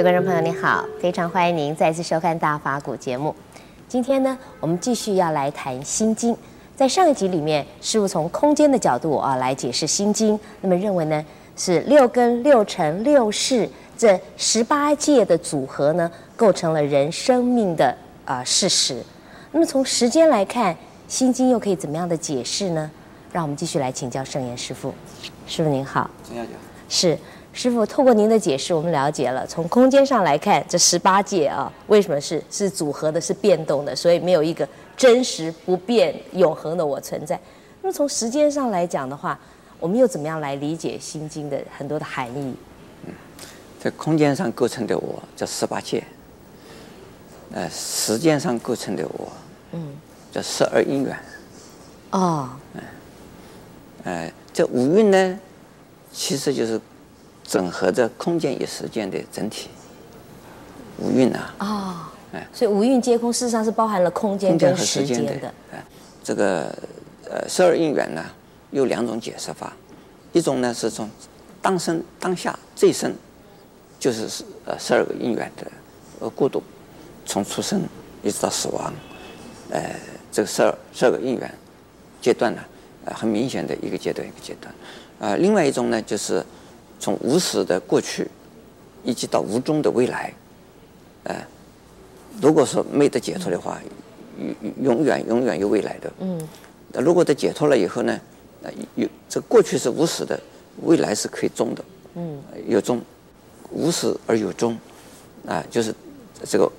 [0.00, 3.34] 位观众朋友，你好，非常欢迎您再次收看《大法古》节目。
[3.86, 6.32] 今天呢，我们继续要来谈《心经》。
[6.74, 11.22] 在上一集里面，师父从空间的角度啊来解释《心经》，那么认为呢
[11.54, 13.68] 是六根、六尘、六识
[13.98, 19.02] 这十八界的组合呢，构成了人生命的啊、事实。
[19.52, 20.74] 那么从时间来看，
[21.08, 22.90] 《心经》又可以怎么样的解释呢？
[23.30, 24.94] 让我们继续来请教圣严师父。
[25.46, 26.48] 师父您好，陈小姐，
[26.88, 27.18] 是。
[27.52, 37.38] 师傅，透过您的解释，我们了解了从空间上来看，这十八界啊，为什么是是组合的，是变动的，所以没有一个真实不变、永恒的我存在。
[37.82, 39.38] 那么从时间上来讲的话，
[39.80, 42.54] 我们又怎么样来理解《心经》的很多的含义？
[43.06, 43.12] 嗯，
[43.80, 46.04] 在空间上构成的我叫十八界，
[47.52, 49.28] 呃，时间上构成的我，
[49.72, 49.96] 嗯，
[50.30, 51.18] 叫十二因缘。
[52.12, 52.82] 哦，嗯，
[54.04, 55.38] 呃，这五蕴呢，
[56.12, 56.80] 其实就是。
[57.50, 59.68] 整合着空间与时间的整体，
[60.98, 61.52] 五蕴啊！
[61.58, 61.96] 哦，
[62.32, 65.32] 哎，所以五蕴皆空，事实上是包含了空间跟时间的。
[65.72, 65.84] 哎，
[66.22, 66.72] 这个
[67.28, 68.24] 呃，十二因缘呢，
[68.70, 69.72] 有两种解释法，
[70.32, 71.10] 一种呢是从
[71.60, 73.12] 当生当下这一生，
[73.98, 75.66] 就是十呃十二个因缘的
[76.20, 76.62] 呃过渡，
[77.26, 77.82] 从出生
[78.22, 78.94] 一直到死亡，
[79.70, 79.90] 呃，
[80.30, 81.52] 这个十二十二个因缘
[82.20, 82.62] 阶段呢，
[83.06, 84.72] 呃，很明显的一个阶段一个阶段，
[85.18, 86.46] 啊、呃，另外一种呢就是。
[87.00, 88.28] 从无始的过去，
[89.02, 90.34] 一直到无终的未来，
[91.24, 91.34] 呃，
[92.42, 93.80] 如果说没得解脱的话，
[94.38, 96.12] 永永远永远有未来的。
[96.20, 96.46] 嗯。
[96.92, 98.20] 那如果得解脱了以后呢，
[98.96, 100.38] 有这过去是无始的，
[100.82, 101.84] 未来是可以终的。
[102.16, 102.42] 嗯。
[102.68, 103.00] 有终，
[103.70, 104.76] 无始而有终，
[105.46, 105.94] 啊，就是
[106.44, 106.70] 这个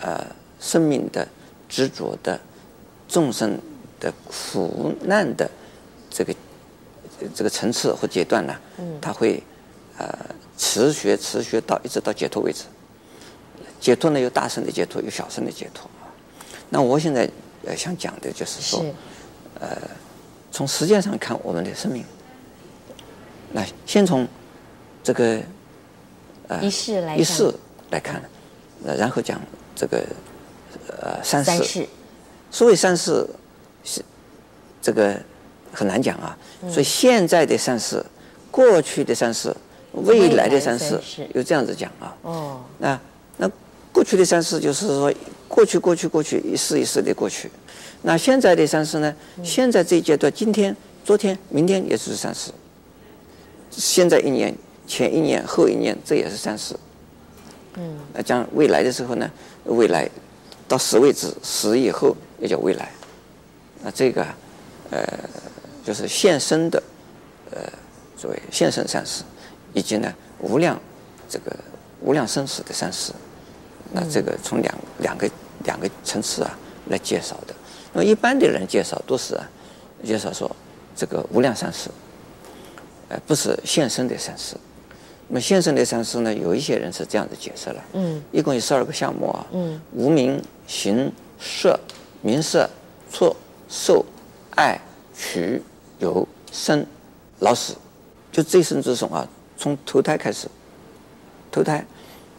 [0.00, 0.26] 呃
[0.58, 1.26] 生命的
[1.68, 2.40] 执着的
[3.06, 3.56] 众生
[4.00, 5.48] 的苦难的
[6.10, 6.34] 这个
[7.32, 9.40] 这个层次或阶段呢，嗯，它会。
[9.98, 10.16] 呃，
[10.56, 12.64] 持学持学到一直到解脱为止。
[13.80, 15.90] 解脱呢，有大乘的解脱，有小乘的解脱。
[16.68, 17.28] 那我现在
[17.64, 18.94] 呃想讲的就是说，是
[19.60, 19.76] 呃，
[20.52, 22.04] 从时间上看我们的生命。
[23.52, 24.26] 那先从
[25.02, 25.40] 这个
[26.48, 27.52] 呃一世来一世
[27.90, 28.22] 来看，
[28.84, 29.40] 呃，然后讲
[29.74, 30.04] 这个
[31.00, 31.50] 呃三世。
[31.50, 31.88] 三世。
[32.50, 33.26] 所谓三世
[33.84, 34.04] 是
[34.80, 35.20] 这个
[35.72, 38.04] 很难讲啊，嗯、所以现在的三世，
[38.50, 39.54] 过去的三世。
[40.04, 40.98] 未来的三世
[41.34, 43.00] 有这样子讲啊，哦，那
[43.36, 43.50] 那
[43.92, 45.12] 过去的三世就是说
[45.46, 47.50] 过去过去过去一世一世的过去，
[48.02, 49.14] 那现在的三世呢？
[49.42, 52.50] 现在这一阶段，今天、昨天、明天也是三世，
[53.70, 54.54] 现在一年、
[54.86, 56.76] 前一年、后一年，这也是三世。
[57.74, 59.30] 嗯，那讲未来的时候呢？
[59.64, 60.08] 未来
[60.66, 62.90] 到死为止，死以后也叫未来。
[63.82, 64.26] 那这个
[64.90, 65.06] 呃，
[65.84, 66.82] 就是现生的
[67.50, 67.60] 呃，
[68.16, 69.22] 所谓现生三世。
[69.72, 70.78] 以及呢，无量
[71.28, 71.54] 这个
[72.00, 73.12] 无量生死的三世，
[73.92, 75.30] 那这个从两两个
[75.64, 76.58] 两个层次啊
[76.88, 77.54] 来介绍的。
[77.92, 79.48] 那么一般的人介绍都是啊，
[80.04, 80.50] 介绍说
[80.94, 81.90] 这个无量三世，
[83.08, 84.56] 呃，不是现生的三世。
[85.28, 91.78] 那么现生的三世呢，有一些人是这样子解释了，嗯，一共有十二个项目啊，嗯，无名、行、色、
[92.22, 92.68] 名色、
[93.12, 93.34] 触、
[93.68, 94.04] 受、
[94.56, 94.80] 爱、
[95.14, 95.62] 取、
[95.98, 96.86] 有、生、
[97.40, 97.74] 老、死，
[98.32, 99.28] 就这一生之中啊。
[99.58, 100.48] 从投胎开始，
[101.50, 101.84] 投胎，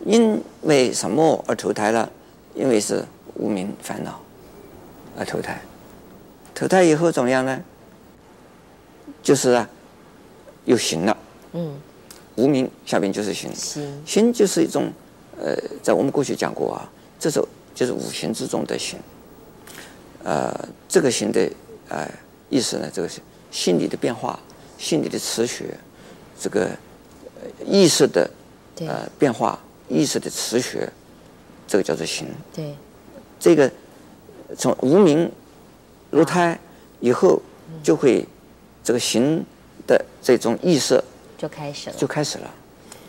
[0.06, 2.10] 因为什么而投胎了？
[2.56, 4.22] 因为是无名烦恼
[5.18, 5.62] 而投胎。
[6.56, 7.62] 投胎以后怎么样呢？
[9.22, 9.70] 就是啊，
[10.64, 11.18] 有形了。
[11.52, 11.78] 嗯。
[12.36, 13.54] 无名下边就是行。
[13.54, 14.02] 行。
[14.06, 14.90] 行就是一种，
[15.38, 16.90] 呃，在我们过去讲过啊，
[17.20, 17.44] 这是
[17.76, 18.98] 就是五行之中的行。
[20.24, 20.54] 呃，
[20.88, 21.52] 这个行的
[21.90, 22.10] 呃
[22.50, 23.20] 意思呢，这个是
[23.52, 24.40] 心理的变化，
[24.78, 25.74] 心理的持续，
[26.40, 26.70] 这个。
[27.66, 28.30] 意识的
[28.82, 30.88] 呃变化，意识的持续，
[31.68, 32.28] 这个叫做行。
[32.54, 32.76] 对，
[33.40, 33.72] 这个
[34.58, 35.32] 从无名
[36.10, 36.60] 入胎
[37.00, 37.42] 以后，
[37.84, 38.26] 就会
[38.84, 39.44] 这个行
[39.86, 41.02] 的这种意识
[41.38, 42.54] 就开始了，就开始了。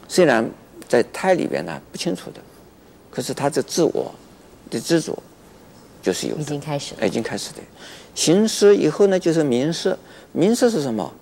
[0.09, 0.49] 虽然
[0.88, 2.41] 在胎里边呢不清楚的，
[3.11, 4.12] 可是他的自我
[4.71, 5.17] 的执着
[6.03, 7.59] 就是有的，已经开始了，已经开始的。
[8.15, 9.97] 行识以后呢，就是名识。
[10.32, 11.12] 名识是什么？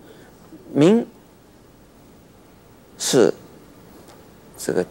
[0.72, 1.06] 名。
[2.98, 3.32] 是
[4.58, 4.84] 这个，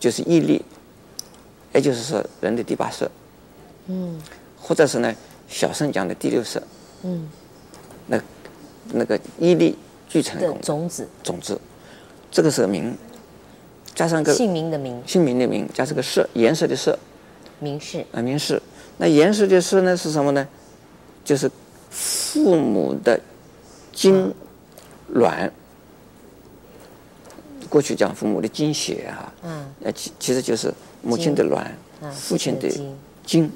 [0.00, 0.60] 就是义力，
[1.72, 3.08] 也就是说人的第八识，
[3.86, 4.20] 嗯，
[4.60, 5.14] 或者是呢
[5.48, 6.60] 小圣讲的第六识，
[7.02, 7.28] 嗯，
[8.08, 8.20] 那
[8.92, 11.60] 那个义力聚成的种子，种子，
[12.30, 12.96] 这个是个名，
[13.94, 16.98] 加上个姓名的名，姓名的名，加上个色，颜色的色，
[17.60, 18.60] 名色啊，名色。
[18.98, 20.48] 那颜色的色呢是什么呢？
[21.24, 21.50] 就是
[21.90, 23.20] 父母的
[23.92, 24.34] 精
[25.08, 25.52] 卵。
[27.76, 31.70] 过去讲父母的精血啊，嗯，那其其实就是母亲的卵，
[32.10, 32.66] 父亲的
[33.22, 33.52] 精，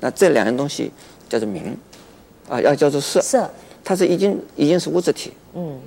[0.00, 0.90] 那这两样东西
[1.28, 1.76] 叫做名，
[2.48, 3.48] 啊，要叫做色，色，
[3.84, 5.78] 它是已经已经是物质体，嗯，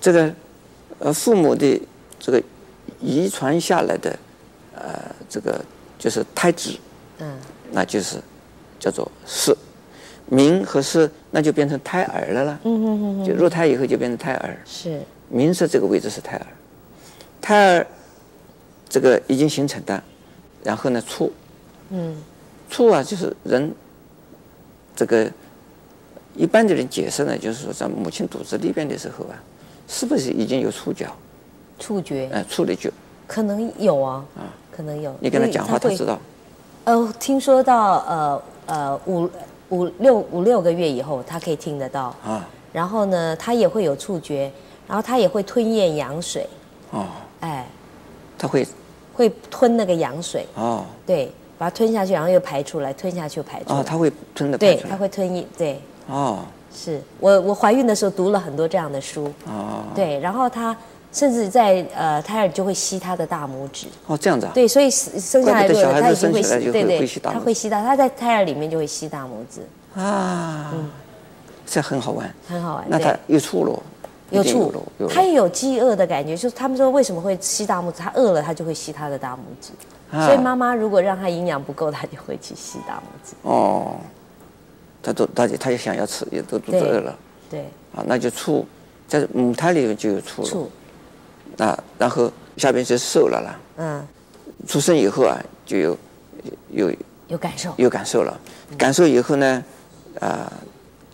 [0.00, 0.34] 这个
[0.98, 1.78] 呃父母的
[2.18, 2.42] 这个
[3.02, 4.18] 遗传下来的
[4.74, 5.62] 呃这个
[5.98, 6.78] 就是胎质，
[7.18, 7.36] 嗯，
[7.70, 8.16] 那就是
[8.78, 9.54] 叫做色，
[10.24, 15.02] 名和色那就变成胎儿了啦，嗯嗯嗯，就入胎以后就变成胎儿，是。
[15.32, 16.46] 名色这个位置是胎儿，
[17.50, 17.84] 胎儿
[18.88, 20.00] 这个已经形成的，
[20.62, 21.32] 然后呢，处，
[21.88, 22.16] 嗯，
[22.70, 23.74] 处啊，就是人
[24.94, 25.28] 这个
[26.36, 29.34] 一般的人解释呢，就是说在母亲肚子里边的时候啊，
[29.88, 31.08] 是不是已经有触觉？
[31.80, 32.30] 触觉？
[32.32, 32.88] 哎，触的觉？
[33.26, 35.12] 可能有啊，啊，可能有。
[35.18, 36.16] 你跟他讲话，他知道。
[36.84, 39.28] 呃，听说到呃呃五
[39.70, 42.48] 五六五六个月以后，他可以听得到啊。
[42.72, 44.52] 然后呢，他也会有触觉。
[44.86, 46.48] 然后他也会吞咽羊水，
[46.90, 47.06] 哦，
[48.40, 48.66] 哎，他会
[49.12, 56.40] 会吞那个羊水，哦，对，把它吞下去，然后又排出来，吞下去又排出来，哦，他会吞的，对，它会吞一，对，哦，
[56.74, 60.74] 是我我怀孕的时候读了很多这样的书，哦，对，然后他
[61.12, 69.60] 甚至在呃胎儿就会吸他的大拇指，哦，这样子啊，对，所以生下来的时候他已经会吸，对对，他会吸到，他在胎儿里面就会吸大拇指，
[70.00, 70.90] 啊，嗯，
[71.66, 73.82] 这很好玩，很好玩，那他又出了。
[74.30, 74.72] 有醋，
[75.08, 77.98] 他也有饥饿的感觉，就是他们说为什么会吸大拇指？
[77.98, 79.70] 他饿了，他就会吸他的大拇指。
[80.12, 83.34] 啊、所以妈妈如果让他营养不够，他就会去吸大拇指。
[83.42, 83.96] 哦，
[85.02, 87.16] 他都他他也想要吃，也都肚子饿了。
[87.48, 87.60] 对。
[87.94, 88.66] 啊，那就醋，
[89.06, 90.48] 在母胎里面就有醋了。
[90.48, 90.70] 触。
[91.58, 93.58] 啊，然后下边就瘦了啦。
[93.76, 94.06] 嗯。
[94.66, 95.98] 出生以后啊，就有
[96.70, 96.92] 有
[97.28, 98.40] 有感受，有感受了。
[98.76, 99.64] 感受以后呢，
[100.20, 100.52] 啊，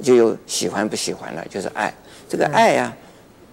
[0.03, 1.93] 就有喜欢不喜欢了，就是爱。
[2.29, 2.97] 这个爱呀、啊。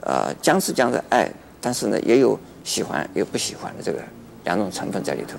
[0.06, 4.00] 呃，讲是讲的爱，但是呢，也有喜欢，也有不喜欢的这个
[4.44, 5.38] 两种成分在里头。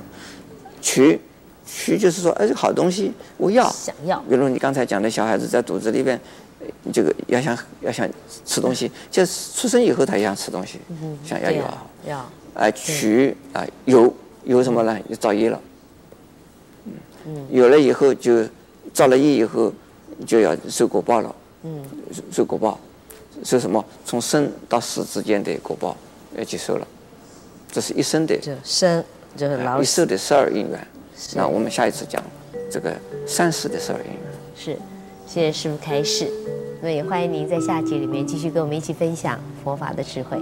[0.80, 1.20] 取，
[1.66, 4.18] 取就是说，哎，这个好东西我要，想要。
[4.20, 6.18] 比如你刚才讲的小孩子在肚子里边，
[6.92, 8.08] 这个要想要想
[8.46, 12.30] 吃东西，就是出生以后他也想吃东西，嗯、想要有啊，要。
[12.54, 14.14] 哎，取啊，有
[14.44, 14.98] 有什么呢？
[15.10, 15.60] 就造业了。
[17.26, 17.46] 嗯。
[17.50, 18.46] 有了以后就
[18.94, 19.70] 造了业以后
[20.26, 21.34] 就要受果报了。
[21.64, 21.84] 嗯。
[22.30, 22.80] 受果报。
[23.44, 23.84] 是什么？
[24.04, 25.94] 从生到死之间的果报
[26.36, 26.88] 要接受了，
[27.70, 28.36] 这是一生的。
[28.38, 29.04] 就生
[29.36, 29.80] 就是老。
[29.80, 30.88] 一世的十二因缘。
[31.34, 32.22] 那我们下一次讲
[32.70, 32.92] 这个
[33.26, 34.20] 三世的十二因缘。
[34.56, 34.78] 是，
[35.26, 36.28] 谢谢师父开示。
[36.80, 40.38] 那也欢迎您在下集里面继续跟我们一起分享佛法的智慧。